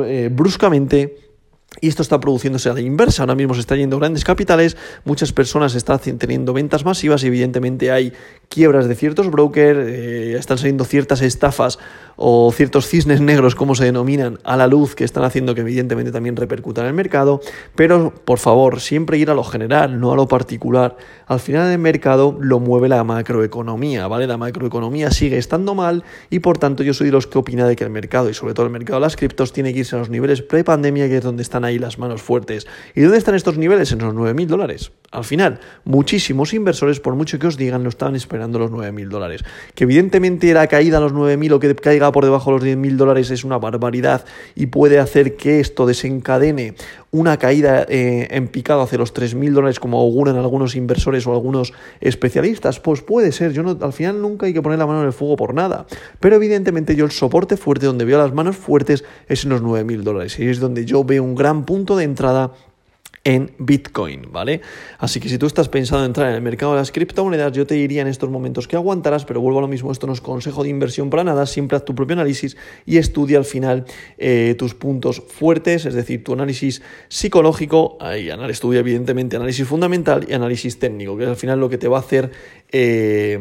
eh, 0.04 0.30
bruscamente, 0.32 1.16
y 1.80 1.88
esto 1.88 2.02
está 2.02 2.18
produciéndose 2.18 2.70
a 2.70 2.74
la 2.74 2.80
inversa. 2.80 3.22
Ahora 3.22 3.34
mismo 3.34 3.54
se 3.54 3.60
están 3.60 3.78
yendo 3.78 3.98
grandes 3.98 4.24
capitales, 4.24 4.76
muchas 5.04 5.32
personas 5.32 5.74
están 5.74 5.98
teniendo 6.18 6.52
ventas 6.52 6.84
masivas 6.84 7.22
y 7.22 7.26
evidentemente 7.26 7.90
hay 7.90 8.12
quiebras 8.48 8.88
de 8.88 8.94
ciertos 8.94 9.30
brokers, 9.30 9.78
eh, 9.86 10.36
están 10.38 10.58
saliendo 10.58 10.84
ciertas 10.84 11.20
estafas 11.22 11.78
o 12.20 12.50
ciertos 12.52 12.88
cisnes 12.88 13.20
negros, 13.20 13.54
como 13.54 13.76
se 13.76 13.84
denominan, 13.84 14.40
a 14.42 14.56
la 14.56 14.66
luz, 14.66 14.96
que 14.96 15.04
están 15.04 15.22
haciendo 15.22 15.54
que 15.54 15.60
evidentemente 15.60 16.10
también 16.10 16.34
repercutan 16.34 16.84
en 16.84 16.88
el 16.88 16.94
mercado. 16.94 17.40
Pero, 17.76 18.12
por 18.24 18.40
favor, 18.40 18.80
siempre 18.80 19.18
ir 19.18 19.30
a 19.30 19.34
lo 19.34 19.44
general, 19.44 20.00
no 20.00 20.12
a 20.12 20.16
lo 20.16 20.26
particular. 20.26 20.96
Al 21.26 21.38
final 21.38 21.68
del 21.68 21.78
mercado 21.78 22.36
lo 22.40 22.58
mueve 22.58 22.88
la 22.88 23.04
macroeconomía, 23.04 24.08
¿vale? 24.08 24.26
La 24.26 24.36
macroeconomía 24.36 25.12
sigue 25.12 25.38
estando 25.38 25.76
mal 25.76 26.02
y, 26.28 26.40
por 26.40 26.58
tanto, 26.58 26.82
yo 26.82 26.92
soy 26.92 27.06
de 27.06 27.12
los 27.12 27.28
que 27.28 27.38
opina 27.38 27.68
de 27.68 27.76
que 27.76 27.84
el 27.84 27.90
mercado, 27.90 28.28
y 28.28 28.34
sobre 28.34 28.52
todo 28.52 28.66
el 28.66 28.72
mercado 28.72 28.98
de 28.98 29.06
las 29.06 29.16
criptos, 29.16 29.52
tiene 29.52 29.72
que 29.72 29.80
irse 29.80 29.94
a 29.94 30.00
los 30.00 30.10
niveles 30.10 30.42
pre-pandemia, 30.42 31.08
que 31.08 31.18
es 31.18 31.22
donde 31.22 31.42
están 31.42 31.64
ahí 31.64 31.78
las 31.78 31.98
manos 31.98 32.20
fuertes. 32.20 32.66
¿Y 32.96 33.02
dónde 33.02 33.18
están 33.18 33.36
estos 33.36 33.56
niveles? 33.58 33.92
En 33.92 34.00
los 34.00 34.12
9.000 34.12 34.46
dólares. 34.46 34.90
Al 35.10 35.24
final, 35.24 35.60
muchísimos 35.84 36.52
inversores, 36.52 37.00
por 37.00 37.14
mucho 37.14 37.38
que 37.38 37.46
os 37.46 37.56
digan, 37.56 37.82
lo 37.82 37.88
estaban 37.88 38.14
esperando 38.14 38.58
los 38.58 38.70
9.000 38.70 39.08
dólares. 39.08 39.42
Que 39.74 39.84
evidentemente 39.84 40.52
la 40.52 40.66
caída 40.66 40.98
a 40.98 41.00
los 41.00 41.14
9.000 41.14 41.52
o 41.52 41.60
que 41.60 41.74
caiga 41.76 42.12
por 42.12 42.26
debajo 42.26 42.50
de 42.50 42.58
los 42.58 42.78
10.000 42.78 42.96
dólares 42.96 43.30
es 43.30 43.42
una 43.42 43.56
barbaridad 43.56 44.26
y 44.54 44.66
puede 44.66 44.98
hacer 44.98 45.36
que 45.36 45.60
esto 45.60 45.86
desencadene 45.86 46.74
una 47.10 47.38
caída 47.38 47.86
eh, 47.88 48.28
en 48.30 48.48
picado 48.48 48.82
hacia 48.82 48.98
los 48.98 49.14
3.000 49.14 49.52
dólares 49.52 49.80
como 49.80 49.98
auguran 49.98 50.36
algunos 50.36 50.76
inversores 50.76 51.26
o 51.26 51.32
algunos 51.32 51.72
especialistas. 52.02 52.78
Pues 52.78 53.00
puede 53.00 53.32
ser, 53.32 53.54
yo 53.54 53.62
no, 53.62 53.78
al 53.80 53.94
final 53.94 54.20
nunca 54.20 54.44
hay 54.44 54.52
que 54.52 54.60
poner 54.60 54.78
la 54.78 54.86
mano 54.86 55.00
en 55.00 55.06
el 55.06 55.14
fuego 55.14 55.36
por 55.36 55.54
nada. 55.54 55.86
Pero 56.20 56.36
evidentemente 56.36 56.94
yo 56.94 57.06
el 57.06 57.12
soporte 57.12 57.56
fuerte, 57.56 57.86
donde 57.86 58.04
veo 58.04 58.18
las 58.18 58.34
manos 58.34 58.56
fuertes, 58.56 59.06
es 59.26 59.44
en 59.44 59.50
los 59.50 59.62
9.000 59.62 60.02
dólares. 60.02 60.38
Y 60.38 60.48
es 60.48 60.60
donde 60.60 60.84
yo 60.84 61.02
veo 61.02 61.22
un 61.22 61.34
gran 61.34 61.64
punto 61.64 61.96
de 61.96 62.04
entrada 62.04 62.52
en 63.24 63.52
Bitcoin, 63.58 64.32
¿vale? 64.32 64.62
Así 64.98 65.20
que 65.20 65.28
si 65.28 65.36
tú 65.36 65.46
estás 65.46 65.68
pensando 65.68 66.04
en 66.04 66.10
entrar 66.10 66.30
en 66.30 66.36
el 66.36 66.40
mercado 66.42 66.72
de 66.72 66.78
las 66.78 66.92
criptomonedas, 66.92 67.52
yo 67.52 67.66
te 67.66 67.74
diría 67.74 68.02
en 68.02 68.08
estos 68.08 68.30
momentos 68.30 68.66
que 68.66 68.76
aguantarás, 68.76 69.24
pero 69.24 69.40
vuelvo 69.40 69.58
a 69.58 69.62
lo 69.62 69.68
mismo, 69.68 69.92
esto 69.92 70.06
no 70.06 70.12
es 70.12 70.20
consejo 70.20 70.62
de 70.62 70.70
inversión 70.70 71.10
para 71.10 71.24
nada, 71.24 71.44
siempre 71.44 71.76
haz 71.76 71.84
tu 71.84 71.94
propio 71.94 72.14
análisis 72.14 72.56
y 72.86 72.96
estudia 72.96 73.38
al 73.38 73.44
final 73.44 73.84
eh, 74.16 74.54
tus 74.58 74.74
puntos 74.74 75.22
fuertes, 75.26 75.84
es 75.84 75.94
decir, 75.94 76.24
tu 76.24 76.32
análisis 76.32 76.80
psicológico, 77.08 77.98
ahí 78.00 78.30
estudia 78.48 78.80
evidentemente 78.80 79.36
análisis 79.36 79.66
fundamental 79.66 80.26
y 80.28 80.32
análisis 80.32 80.78
técnico, 80.78 81.16
que 81.16 81.24
es 81.24 81.28
al 81.28 81.36
final 81.36 81.60
lo 81.60 81.68
que 81.68 81.76
te 81.76 81.88
va 81.88 81.98
a 81.98 82.00
hacer 82.00 82.30
eh, 82.70 83.38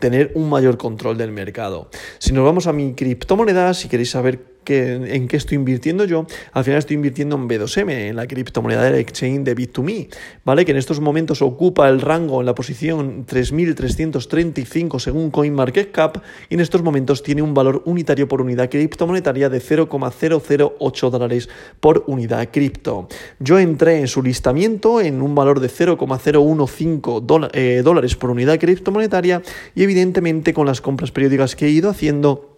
tener 0.00 0.32
un 0.34 0.48
mayor 0.48 0.78
control 0.78 1.16
del 1.16 1.30
mercado. 1.30 1.90
Si 2.18 2.32
nos 2.32 2.44
vamos 2.44 2.66
a 2.66 2.72
mi 2.72 2.94
criptomoneda, 2.94 3.72
si 3.74 3.88
queréis 3.88 4.10
saber 4.10 4.57
en 4.68 5.28
qué 5.28 5.36
estoy 5.36 5.56
invirtiendo 5.56 6.04
yo, 6.04 6.26
al 6.52 6.64
final 6.64 6.78
estoy 6.78 6.94
invirtiendo 6.94 7.36
en 7.36 7.48
B2M, 7.48 7.90
en 7.90 8.16
la 8.16 8.26
criptomoneda 8.26 8.82
del 8.82 8.96
exchange 8.96 9.44
de 9.44 9.56
Bit2Me, 9.56 10.08
¿vale? 10.44 10.64
Que 10.64 10.72
en 10.72 10.76
estos 10.76 11.00
momentos 11.00 11.42
ocupa 11.42 11.88
el 11.88 12.00
rango 12.00 12.40
en 12.40 12.46
la 12.46 12.54
posición 12.54 13.26
3.335 13.26 14.98
según 14.98 15.30
CoinMarketCap 15.30 16.18
y 16.48 16.54
en 16.54 16.60
estos 16.60 16.82
momentos 16.82 17.22
tiene 17.22 17.42
un 17.42 17.54
valor 17.54 17.82
unitario 17.86 18.28
por 18.28 18.40
unidad 18.40 18.70
criptomonetaria 18.70 19.48
de 19.48 19.60
0,008 19.60 21.10
dólares 21.10 21.48
por 21.80 22.04
unidad 22.06 22.48
cripto. 22.50 23.08
Yo 23.38 23.58
entré 23.58 24.00
en 24.00 24.08
su 24.08 24.22
listamiento 24.22 25.00
en 25.00 25.22
un 25.22 25.34
valor 25.34 25.60
de 25.60 25.68
0,015 25.68 27.50
eh, 27.52 27.82
dólares 27.84 28.16
por 28.16 28.30
unidad 28.30 28.58
criptomonetaria 28.58 29.42
y 29.74 29.82
evidentemente 29.82 30.52
con 30.52 30.66
las 30.66 30.80
compras 30.80 31.10
periódicas 31.10 31.56
que 31.56 31.66
he 31.66 31.70
ido 31.70 31.90
haciendo 31.90 32.57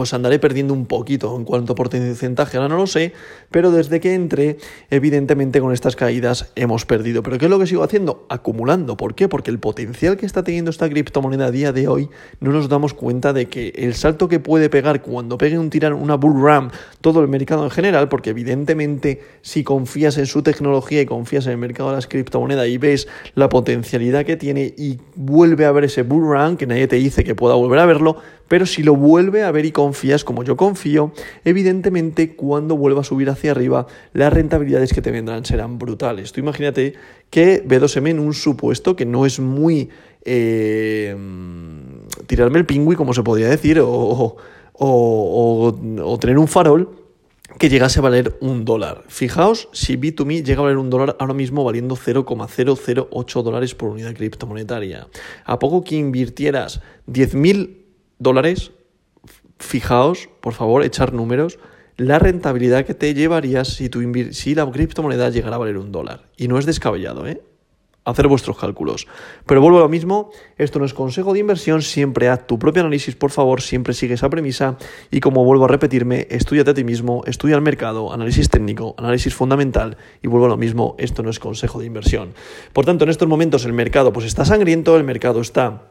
pues 0.00 0.14
andaré 0.14 0.38
perdiendo 0.38 0.72
un 0.72 0.86
poquito 0.86 1.36
en 1.36 1.44
cuanto 1.44 1.74
a 1.74 1.76
porcentaje, 1.76 2.56
ahora 2.56 2.70
no 2.70 2.78
lo 2.78 2.86
sé, 2.86 3.12
pero 3.50 3.70
desde 3.70 4.00
que 4.00 4.14
entré, 4.14 4.56
evidentemente 4.88 5.60
con 5.60 5.74
estas 5.74 5.94
caídas 5.94 6.52
hemos 6.56 6.86
perdido. 6.86 7.22
¿Pero 7.22 7.36
qué 7.36 7.44
es 7.44 7.50
lo 7.50 7.58
que 7.58 7.66
sigo 7.66 7.82
haciendo? 7.82 8.24
Acumulando. 8.30 8.96
¿Por 8.96 9.14
qué? 9.14 9.28
Porque 9.28 9.50
el 9.50 9.58
potencial 9.58 10.16
que 10.16 10.24
está 10.24 10.42
teniendo 10.42 10.70
esta 10.70 10.88
criptomoneda 10.88 11.44
a 11.44 11.50
día 11.50 11.72
de 11.72 11.86
hoy, 11.86 12.08
no 12.40 12.50
nos 12.50 12.70
damos 12.70 12.94
cuenta 12.94 13.34
de 13.34 13.50
que 13.50 13.74
el 13.76 13.92
salto 13.92 14.26
que 14.26 14.40
puede 14.40 14.70
pegar 14.70 15.02
cuando 15.02 15.36
pegue 15.36 15.58
un 15.58 15.68
tirán, 15.68 15.92
una 15.92 16.14
bull 16.14 16.42
ram, 16.42 16.70
todo 17.02 17.20
el 17.20 17.28
mercado 17.28 17.64
en 17.64 17.70
general, 17.70 18.08
porque 18.08 18.30
evidentemente 18.30 19.20
si 19.42 19.64
confías 19.64 20.16
en 20.16 20.24
su 20.24 20.40
tecnología 20.40 21.02
y 21.02 21.04
confías 21.04 21.44
en 21.44 21.52
el 21.52 21.58
mercado 21.58 21.90
de 21.90 21.96
las 21.96 22.06
criptomonedas 22.06 22.68
y 22.68 22.78
ves 22.78 23.06
la 23.34 23.50
potencialidad 23.50 24.24
que 24.24 24.38
tiene 24.38 24.72
y 24.78 24.96
vuelve 25.14 25.66
a 25.66 25.72
ver 25.72 25.84
ese 25.84 26.04
bull 26.04 26.22
run, 26.22 26.56
que 26.56 26.66
nadie 26.66 26.88
te 26.88 26.96
dice 26.96 27.22
que 27.22 27.34
pueda 27.34 27.54
volver 27.54 27.80
a 27.80 27.84
verlo, 27.84 28.16
pero 28.50 28.66
si 28.66 28.82
lo 28.82 28.96
vuelve 28.96 29.44
a 29.44 29.52
ver 29.52 29.64
y 29.64 29.70
confías 29.70 30.24
como 30.24 30.42
yo 30.42 30.56
confío, 30.56 31.12
evidentemente 31.44 32.34
cuando 32.34 32.76
vuelva 32.76 33.02
a 33.02 33.04
subir 33.04 33.30
hacia 33.30 33.52
arriba, 33.52 33.86
las 34.12 34.32
rentabilidades 34.32 34.92
que 34.92 35.00
te 35.00 35.12
vendrán 35.12 35.44
serán 35.44 35.78
brutales. 35.78 36.32
Tú 36.32 36.40
imagínate 36.40 36.94
que 37.30 37.64
B2M 37.64 38.08
en 38.08 38.18
un 38.18 38.34
supuesto 38.34 38.96
que 38.96 39.06
no 39.06 39.24
es 39.24 39.38
muy 39.38 39.90
eh, 40.24 41.14
tirarme 42.26 42.58
el 42.58 42.66
pingüi, 42.66 42.96
como 42.96 43.14
se 43.14 43.22
podría 43.22 43.48
decir, 43.48 43.80
o, 43.84 44.36
tener 46.20 46.36
un 46.36 46.48
farol, 46.48 46.90
que 47.56 47.68
llegase 47.68 48.00
a 48.00 48.02
valer 48.02 48.36
un 48.40 48.64
dólar. 48.64 49.04
Fijaos 49.06 49.68
si 49.72 49.96
B2Me 49.96 50.42
llega 50.42 50.58
a 50.58 50.64
valer 50.64 50.78
un 50.78 50.90
dólar 50.90 51.16
ahora 51.20 51.34
mismo 51.34 51.62
valiendo 51.62 51.94
0,008 51.94 53.42
dólares 53.44 53.76
por 53.76 53.90
unidad 53.90 54.12
criptomonetaria. 54.12 55.06
A 55.44 55.60
poco 55.60 55.84
que 55.84 55.94
invirtieras 55.94 56.80
10.000 57.06 57.79
dólares, 58.20 58.70
fijaos, 59.58 60.28
por 60.40 60.52
favor, 60.52 60.84
echar 60.84 61.12
números, 61.12 61.58
la 61.96 62.20
rentabilidad 62.20 62.84
que 62.84 62.94
te 62.94 63.12
llevarías 63.12 63.68
si, 63.68 63.88
tu 63.88 64.00
si 64.30 64.54
la 64.54 64.70
criptomoneda 64.70 65.28
llegara 65.30 65.56
a 65.56 65.58
valer 65.58 65.76
un 65.76 65.90
dólar. 65.90 66.28
Y 66.36 66.46
no 66.46 66.58
es 66.58 66.66
descabellado, 66.66 67.26
¿eh? 67.26 67.42
hacer 68.04 68.28
vuestros 68.28 68.58
cálculos. 68.58 69.06
Pero 69.46 69.60
vuelvo 69.60 69.78
a 69.78 69.82
lo 69.82 69.88
mismo, 69.88 70.30
esto 70.56 70.78
no 70.78 70.84
es 70.84 70.94
consejo 70.94 71.32
de 71.32 71.40
inversión, 71.40 71.82
siempre 71.82 72.28
haz 72.28 72.46
tu 72.46 72.58
propio 72.58 72.82
análisis, 72.82 73.14
por 73.14 73.30
favor, 73.30 73.60
siempre 73.60 73.94
sigue 73.94 74.14
esa 74.14 74.30
premisa 74.30 74.76
y 75.10 75.20
como 75.20 75.44
vuelvo 75.44 75.64
a 75.64 75.68
repetirme, 75.68 76.26
estudiate 76.30 76.70
a 76.70 76.74
ti 76.74 76.84
mismo, 76.84 77.22
estudia 77.26 77.56
el 77.56 77.62
mercado, 77.62 78.12
análisis 78.12 78.48
técnico, 78.48 78.94
análisis 78.98 79.34
fundamental 79.34 79.96
y 80.22 80.28
vuelvo 80.28 80.46
a 80.46 80.50
lo 80.50 80.56
mismo, 80.56 80.94
esto 80.98 81.22
no 81.22 81.30
es 81.30 81.38
consejo 81.38 81.78
de 81.78 81.86
inversión. 81.86 82.34
Por 82.72 82.84
tanto, 82.84 83.04
en 83.04 83.10
estos 83.10 83.28
momentos 83.28 83.64
el 83.64 83.72
mercado 83.72 84.12
pues 84.12 84.26
está 84.26 84.44
sangriento, 84.44 84.96
el 84.96 85.04
mercado 85.04 85.40
está 85.40 85.82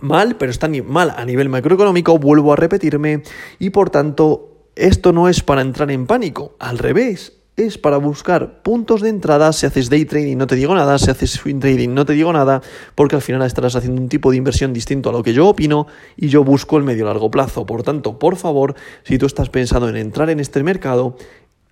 mal, 0.00 0.36
pero 0.36 0.50
está 0.50 0.68
mal 0.86 1.14
a 1.16 1.24
nivel 1.24 1.48
macroeconómico, 1.48 2.18
vuelvo 2.18 2.52
a 2.52 2.56
repetirme 2.56 3.22
y 3.58 3.70
por 3.70 3.90
tanto 3.90 4.68
esto 4.74 5.12
no 5.12 5.28
es 5.28 5.42
para 5.42 5.60
entrar 5.60 5.90
en 5.90 6.06
pánico, 6.06 6.56
al 6.58 6.78
revés, 6.78 7.42
es 7.56 7.76
para 7.76 7.98
buscar 7.98 8.62
puntos 8.62 9.02
de 9.02 9.10
entrada. 9.10 9.52
Si 9.52 9.66
haces 9.66 9.90
day 9.90 10.04
trading 10.04 10.36
no 10.36 10.46
te 10.46 10.56
digo 10.56 10.74
nada, 10.74 10.98
si 10.98 11.10
haces 11.10 11.32
swing 11.32 11.60
trading 11.60 11.90
no 11.90 12.06
te 12.06 12.14
digo 12.14 12.32
nada, 12.32 12.62
porque 12.94 13.16
al 13.16 13.22
final 13.22 13.42
estarás 13.42 13.76
haciendo 13.76 14.00
un 14.00 14.08
tipo 14.08 14.30
de 14.30 14.38
inversión 14.38 14.72
distinto 14.72 15.10
a 15.10 15.12
lo 15.12 15.22
que 15.22 15.34
yo 15.34 15.48
opino 15.48 15.86
y 16.16 16.28
yo 16.28 16.44
busco 16.44 16.78
el 16.78 16.84
medio 16.84 17.04
largo 17.04 17.30
plazo. 17.30 17.66
Por 17.66 17.82
tanto, 17.82 18.18
por 18.18 18.36
favor, 18.36 18.74
si 19.02 19.18
tú 19.18 19.26
estás 19.26 19.50
pensando 19.50 19.88
en 19.88 19.96
entrar 19.96 20.30
en 20.30 20.40
este 20.40 20.62
mercado, 20.62 21.16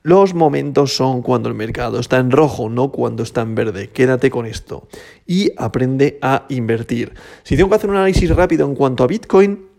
los 0.02 0.35
momentos 0.35 0.95
son 0.95 1.23
cuando 1.23 1.49
el 1.49 1.54
mercado 1.54 2.00
está 2.00 2.19
en 2.19 2.30
rojo, 2.30 2.69
no 2.69 2.90
cuando 2.90 3.23
está 3.23 3.42
en 3.42 3.54
verde. 3.54 3.88
Quédate 3.88 4.30
con 4.30 4.47
esto 4.47 4.88
y 5.26 5.52
aprende 5.57 6.19
a 6.23 6.47
invertir. 6.49 7.12
Si 7.42 7.57
tengo 7.57 7.69
que 7.69 7.76
hacer 7.76 7.90
un 7.90 7.97
análisis 7.97 8.35
rápido 8.35 8.66
en 8.66 8.75
cuanto 8.75 9.04
a 9.04 9.07
Bitcoin, 9.07 9.71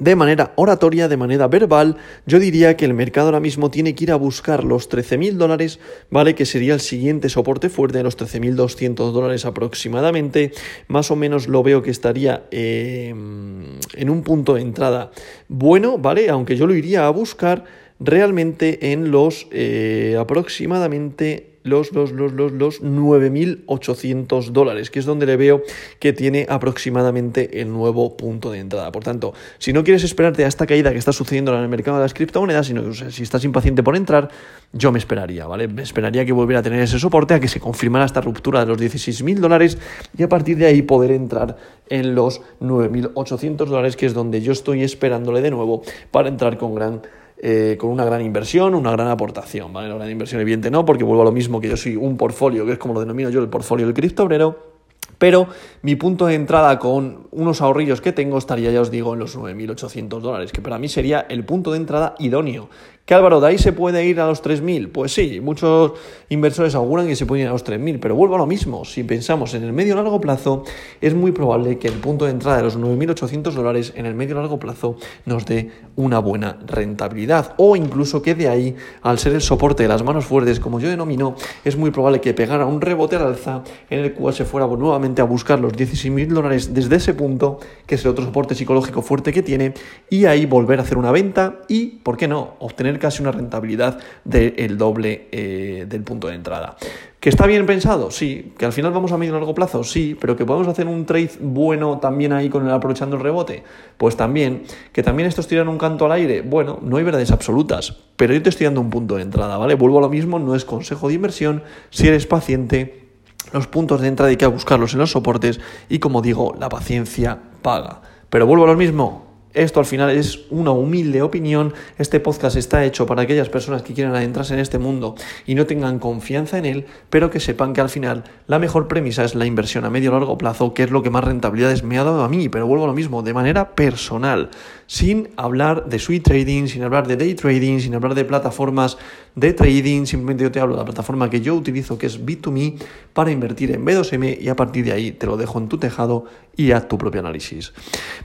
de 0.00 0.16
manera 0.16 0.52
oratoria, 0.56 1.06
de 1.06 1.16
manera 1.16 1.46
verbal, 1.46 1.96
yo 2.26 2.40
diría 2.40 2.76
que 2.76 2.84
el 2.84 2.94
mercado 2.94 3.28
ahora 3.28 3.38
mismo 3.38 3.70
tiene 3.70 3.94
que 3.94 4.04
ir 4.04 4.12
a 4.12 4.16
buscar 4.16 4.64
los 4.64 4.90
13.000 4.90 5.34
dólares, 5.34 5.78
¿vale? 6.10 6.34
Que 6.34 6.44
sería 6.44 6.74
el 6.74 6.80
siguiente 6.80 7.28
soporte 7.28 7.68
fuerte, 7.68 8.02
los 8.02 8.18
13.200 8.18 9.12
dólares 9.12 9.44
aproximadamente. 9.44 10.52
Más 10.88 11.10
o 11.12 11.16
menos 11.16 11.46
lo 11.46 11.62
veo 11.62 11.82
que 11.82 11.92
estaría 11.92 12.46
em, 12.50 13.78
en 13.94 14.10
un 14.10 14.22
punto 14.22 14.54
de 14.54 14.62
entrada 14.62 15.12
bueno, 15.46 15.98
¿vale? 15.98 16.30
Aunque 16.30 16.56
yo 16.56 16.66
lo 16.66 16.74
iría 16.74 17.06
a 17.06 17.10
buscar 17.10 17.64
realmente 18.00 18.92
en 18.92 19.10
los 19.10 19.48
eh, 19.50 20.16
aproximadamente 20.18 21.56
los, 21.66 21.92
los, 21.92 22.12
los, 22.12 22.32
los, 22.32 22.52
los 22.52 22.82
9.800 22.82 24.50
dólares, 24.50 24.90
que 24.90 25.00
es 25.00 25.04
donde 25.04 25.26
le 25.26 25.36
veo 25.36 25.62
que 25.98 26.12
tiene 26.12 26.46
aproximadamente 26.48 27.60
el 27.60 27.72
nuevo 27.72 28.16
punto 28.16 28.52
de 28.52 28.60
entrada. 28.60 28.92
Por 28.92 29.02
tanto, 29.02 29.34
si 29.58 29.72
no 29.72 29.82
quieres 29.82 30.04
esperarte 30.04 30.44
a 30.44 30.48
esta 30.48 30.64
caída 30.66 30.92
que 30.92 30.98
está 30.98 31.12
sucediendo 31.12 31.52
en 31.56 31.62
el 31.62 31.68
mercado 31.68 31.96
de 31.96 32.04
las 32.04 32.14
criptomonedas, 32.14 32.68
sino 32.68 32.92
si 32.94 33.22
estás 33.22 33.44
impaciente 33.44 33.82
por 33.82 33.96
entrar, 33.96 34.30
yo 34.72 34.92
me 34.92 34.98
esperaría, 35.00 35.46
¿vale? 35.46 35.66
Me 35.66 35.82
esperaría 35.82 36.24
que 36.24 36.32
volviera 36.32 36.60
a 36.60 36.62
tener 36.62 36.80
ese 36.80 37.00
soporte, 37.00 37.34
a 37.34 37.40
que 37.40 37.48
se 37.48 37.58
confirmara 37.58 38.04
esta 38.04 38.20
ruptura 38.20 38.60
de 38.60 38.66
los 38.66 38.78
16.000 38.78 39.38
dólares 39.38 39.76
y 40.16 40.22
a 40.22 40.28
partir 40.28 40.56
de 40.58 40.66
ahí 40.66 40.82
poder 40.82 41.10
entrar 41.10 41.56
en 41.88 42.14
los 42.14 42.42
9.800 42.60 43.56
dólares, 43.66 43.96
que 43.96 44.06
es 44.06 44.14
donde 44.14 44.40
yo 44.40 44.52
estoy 44.52 44.84
esperándole 44.84 45.40
de 45.40 45.50
nuevo 45.50 45.82
para 46.12 46.28
entrar 46.28 46.58
con 46.58 46.76
gran 46.76 47.02
eh, 47.38 47.76
con 47.78 47.90
una 47.90 48.04
gran 48.04 48.22
inversión, 48.22 48.74
una 48.74 48.92
gran 48.92 49.08
aportación. 49.08 49.72
¿vale? 49.72 49.88
La 49.88 49.96
gran 49.96 50.10
inversión 50.10 50.40
evidente 50.40 50.70
no, 50.70 50.84
porque 50.84 51.04
vuelvo 51.04 51.22
a 51.22 51.26
lo 51.26 51.32
mismo 51.32 51.60
que 51.60 51.68
yo 51.68 51.76
soy 51.76 51.96
un 51.96 52.16
portfolio, 52.16 52.64
que 52.64 52.72
es 52.72 52.78
como 52.78 52.94
lo 52.94 53.00
denomino 53.00 53.30
yo 53.30 53.40
el 53.40 53.48
portfolio 53.48 53.86
del 53.86 53.94
criptobrero, 53.94 54.76
pero 55.18 55.48
mi 55.82 55.96
punto 55.96 56.26
de 56.26 56.34
entrada 56.34 56.78
con 56.78 57.28
unos 57.30 57.60
ahorrillos 57.60 58.00
que 58.00 58.12
tengo 58.12 58.38
estaría, 58.38 58.70
ya 58.70 58.80
os 58.80 58.90
digo, 58.90 59.14
en 59.14 59.20
los 59.20 59.36
9.800 59.36 60.20
dólares, 60.20 60.52
que 60.52 60.60
para 60.60 60.78
mí 60.78 60.88
sería 60.88 61.26
el 61.28 61.44
punto 61.44 61.72
de 61.72 61.78
entrada 61.78 62.14
idóneo. 62.18 62.68
¿Que 63.06 63.14
Álvaro, 63.14 63.40
de 63.40 63.46
ahí 63.46 63.56
se 63.56 63.72
puede 63.72 64.04
ir 64.04 64.18
a 64.18 64.26
los 64.26 64.42
3.000? 64.42 64.90
Pues 64.90 65.14
sí, 65.14 65.38
muchos 65.40 65.92
inversores 66.28 66.74
auguran 66.74 67.06
que 67.06 67.14
se 67.14 67.24
pueden 67.24 67.44
ir 67.44 67.48
a 67.48 67.52
los 67.52 67.64
3.000, 67.64 68.00
pero 68.00 68.16
vuelvo 68.16 68.34
a 68.34 68.38
lo 68.38 68.46
mismo. 68.46 68.84
Si 68.84 69.04
pensamos 69.04 69.54
en 69.54 69.62
el 69.62 69.72
medio 69.72 69.94
largo 69.94 70.20
plazo, 70.20 70.64
es 71.00 71.14
muy 71.14 71.30
probable 71.30 71.78
que 71.78 71.86
el 71.86 71.94
punto 71.94 72.24
de 72.24 72.32
entrada 72.32 72.56
de 72.56 72.64
los 72.64 72.76
9.800 72.76 73.52
dólares 73.52 73.92
en 73.94 74.06
el 74.06 74.16
medio 74.16 74.34
largo 74.34 74.58
plazo 74.58 74.96
nos 75.24 75.46
dé 75.46 75.70
una 75.94 76.18
buena 76.18 76.58
rentabilidad. 76.66 77.54
O 77.58 77.76
incluso 77.76 78.22
que 78.22 78.34
de 78.34 78.48
ahí, 78.48 78.74
al 79.02 79.20
ser 79.20 79.34
el 79.34 79.40
soporte 79.40 79.84
de 79.84 79.88
las 79.88 80.02
manos 80.02 80.24
fuertes, 80.24 80.58
como 80.58 80.80
yo 80.80 80.88
denomino, 80.88 81.36
es 81.64 81.76
muy 81.76 81.92
probable 81.92 82.20
que 82.20 82.34
pegara 82.34 82.66
un 82.66 82.80
rebote 82.80 83.14
al 83.14 83.26
alza 83.28 83.62
en 83.88 84.00
el 84.00 84.14
cual 84.14 84.34
se 84.34 84.44
fuera 84.44 84.66
nuevamente 84.66 85.22
a 85.22 85.26
buscar 85.26 85.60
los 85.60 85.74
16.000 85.74 86.26
dólares 86.26 86.74
desde 86.74 86.96
ese 86.96 87.14
punto, 87.14 87.60
que 87.86 87.94
es 87.94 88.04
el 88.04 88.10
otro 88.10 88.24
soporte 88.24 88.56
psicológico 88.56 89.00
fuerte 89.00 89.32
que 89.32 89.44
tiene, 89.44 89.74
y 90.10 90.24
ahí 90.24 90.44
volver 90.44 90.80
a 90.80 90.82
hacer 90.82 90.98
una 90.98 91.12
venta 91.12 91.60
y, 91.68 92.00
¿por 92.02 92.16
qué 92.16 92.26
no?, 92.26 92.56
obtener 92.58 92.95
casi 92.98 93.22
una 93.22 93.32
rentabilidad 93.32 93.98
del 94.24 94.78
doble 94.78 95.28
eh, 95.32 95.86
del 95.88 96.02
punto 96.02 96.28
de 96.28 96.34
entrada. 96.34 96.76
¿Que 97.20 97.30
está 97.30 97.46
bien 97.46 97.66
pensado? 97.66 98.10
Sí. 98.10 98.52
¿Que 98.56 98.66
al 98.66 98.72
final 98.72 98.92
vamos 98.92 99.10
a 99.10 99.18
medio 99.18 99.32
largo 99.32 99.52
plazo? 99.52 99.82
Sí. 99.82 100.16
¿Pero 100.20 100.36
que 100.36 100.44
podemos 100.44 100.68
hacer 100.68 100.86
un 100.86 101.06
trade 101.06 101.32
bueno 101.40 101.98
también 101.98 102.32
ahí 102.32 102.48
con 102.48 102.64
el 102.64 102.72
aprovechando 102.72 103.16
el 103.16 103.22
rebote? 103.22 103.64
Pues 103.96 104.16
también. 104.16 104.62
¿Que 104.92 105.02
también 105.02 105.28
estos 105.28 105.48
tiran 105.48 105.66
un 105.66 105.76
canto 105.76 106.04
al 106.04 106.12
aire? 106.12 106.42
Bueno, 106.42 106.78
no 106.82 106.98
hay 106.98 107.04
verdades 107.04 107.32
absolutas, 107.32 107.96
pero 108.16 108.32
yo 108.32 108.42
te 108.42 108.50
estoy 108.50 108.66
dando 108.66 108.80
un 108.80 108.90
punto 108.90 109.16
de 109.16 109.22
entrada, 109.22 109.56
¿vale? 109.56 109.74
Vuelvo 109.74 109.98
a 109.98 110.02
lo 110.02 110.08
mismo, 110.08 110.38
no 110.38 110.54
es 110.54 110.64
consejo 110.64 111.08
de 111.08 111.14
inversión. 111.14 111.64
Si 111.90 112.06
eres 112.06 112.26
paciente, 112.26 113.08
los 113.52 113.66
puntos 113.66 114.00
de 114.00 114.08
entrada 114.08 114.30
hay 114.30 114.36
que 114.36 114.46
buscarlos 114.46 114.92
en 114.92 115.00
los 115.00 115.10
soportes 115.10 115.60
y 115.88 115.98
como 115.98 116.22
digo, 116.22 116.54
la 116.60 116.68
paciencia 116.68 117.38
paga. 117.60 118.02
Pero 118.30 118.46
vuelvo 118.46 118.64
a 118.64 118.68
lo 118.68 118.76
mismo, 118.76 119.25
esto 119.56 119.80
al 119.80 119.86
final 119.86 120.10
es 120.10 120.40
una 120.50 120.70
humilde 120.70 121.22
opinión. 121.22 121.72
Este 121.98 122.20
podcast 122.20 122.56
está 122.56 122.84
hecho 122.84 123.06
para 123.06 123.22
aquellas 123.22 123.48
personas 123.48 123.82
que 123.82 123.94
quieran 123.94 124.14
adentrarse 124.14 124.52
en 124.52 124.60
este 124.60 124.78
mundo 124.78 125.14
y 125.46 125.54
no 125.54 125.66
tengan 125.66 125.98
confianza 125.98 126.58
en 126.58 126.66
él, 126.66 126.86
pero 127.08 127.30
que 127.30 127.40
sepan 127.40 127.72
que 127.72 127.80
al 127.80 127.88
final 127.88 128.24
la 128.46 128.58
mejor 128.58 128.86
premisa 128.86 129.24
es 129.24 129.34
la 129.34 129.46
inversión 129.46 129.86
a 129.86 129.90
medio 129.90 130.12
largo 130.12 130.36
plazo, 130.36 130.74
que 130.74 130.82
es 130.82 130.90
lo 130.90 131.02
que 131.02 131.10
más 131.10 131.24
rentabilidades 131.24 131.82
me 131.82 131.98
ha 131.98 132.04
dado 132.04 132.22
a 132.22 132.28
mí. 132.28 132.50
Pero 132.50 132.66
vuelvo 132.66 132.84
a 132.84 132.88
lo 132.88 132.92
mismo, 132.92 133.22
de 133.22 133.32
manera 133.32 133.74
personal, 133.74 134.50
sin 134.86 135.30
hablar 135.36 135.86
de 135.86 135.98
sweet 135.98 136.22
trading, 136.22 136.66
sin 136.66 136.82
hablar 136.82 137.08
de 137.08 137.16
day 137.16 137.34
trading, 137.34 137.80
sin 137.80 137.94
hablar 137.94 138.14
de 138.14 138.26
plataformas 138.26 138.98
de 139.36 139.52
trading. 139.52 140.06
Simplemente 140.06 140.42
yo 140.42 140.50
te 140.50 140.58
hablo 140.58 140.74
de 140.74 140.80
la 140.80 140.84
plataforma 140.84 141.30
que 141.30 141.40
yo 141.40 141.54
utilizo, 141.54 141.96
que 141.96 142.06
es 142.06 142.24
Bit2Me, 142.24 142.82
para 143.12 143.30
invertir 143.30 143.70
en 143.70 143.84
B2M 143.86 144.40
y 144.40 144.48
a 144.48 144.56
partir 144.56 144.84
de 144.84 144.92
ahí 144.92 145.12
te 145.12 145.26
lo 145.26 145.36
dejo 145.36 145.58
en 145.60 145.68
tu 145.68 145.78
tejado 145.78 146.24
y 146.56 146.72
haz 146.72 146.88
tu 146.88 146.98
propio 146.98 147.20
análisis. 147.20 147.72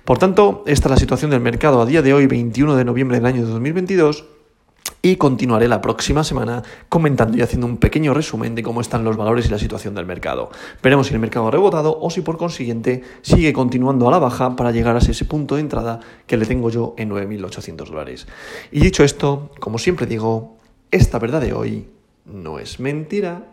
Por 0.04 0.18
tanto, 0.18 0.64
esta 0.66 0.88
es 0.88 0.92
la 0.92 0.98
situación 0.98 1.30
del 1.30 1.42
mercado 1.42 1.82
a 1.82 1.86
día 1.86 2.02
de 2.02 2.14
hoy, 2.14 2.26
21 2.26 2.76
de 2.76 2.86
noviembre 2.86 3.18
del 3.18 3.28
año 3.28 3.46
2022. 3.46 4.26
Y 5.04 5.16
continuaré 5.16 5.68
la 5.68 5.82
próxima 5.82 6.24
semana 6.24 6.62
comentando 6.88 7.36
y 7.36 7.42
haciendo 7.42 7.66
un 7.66 7.78
pequeño 7.78 8.14
resumen 8.14 8.54
de 8.54 8.62
cómo 8.62 8.82
están 8.82 9.04
los 9.04 9.18
valores 9.18 9.48
y 9.48 9.50
la 9.50 9.58
situación 9.58 9.96
del 9.96 10.06
mercado. 10.06 10.52
Veremos 10.84 11.08
si 11.08 11.14
el 11.16 11.20
mercado 11.20 11.48
ha 11.48 11.52
rebotado 11.52 11.98
o 12.00 12.12
si 12.12 12.22
por 12.22 12.38
consiguiente 12.38 13.02
sigue 13.24 13.52
continuando 13.52 14.08
a 14.08 14.12
la 14.12 14.20
baja 14.20 14.56
para 14.56 14.72
llegar 14.72 14.96
a 14.96 15.00
ese 15.00 15.26
punto 15.26 15.56
de 15.56 15.62
entrada 15.62 16.02
que 16.28 16.38
le 16.38 16.46
tengo 16.46 16.70
yo 16.70 16.94
en 16.98 17.10
9.800 17.10 17.88
dólares. 17.88 18.28
Y 18.72 18.80
dicho 18.80 19.04
esto, 19.04 19.50
como 19.60 19.80
siempre 19.80 20.06
digo, 20.06 20.61
esta 20.92 21.20
verdad 21.20 21.42
de 21.42 21.54
hoy 21.54 21.88
no 22.26 22.60
es 22.60 22.80
mentira. 22.80 23.48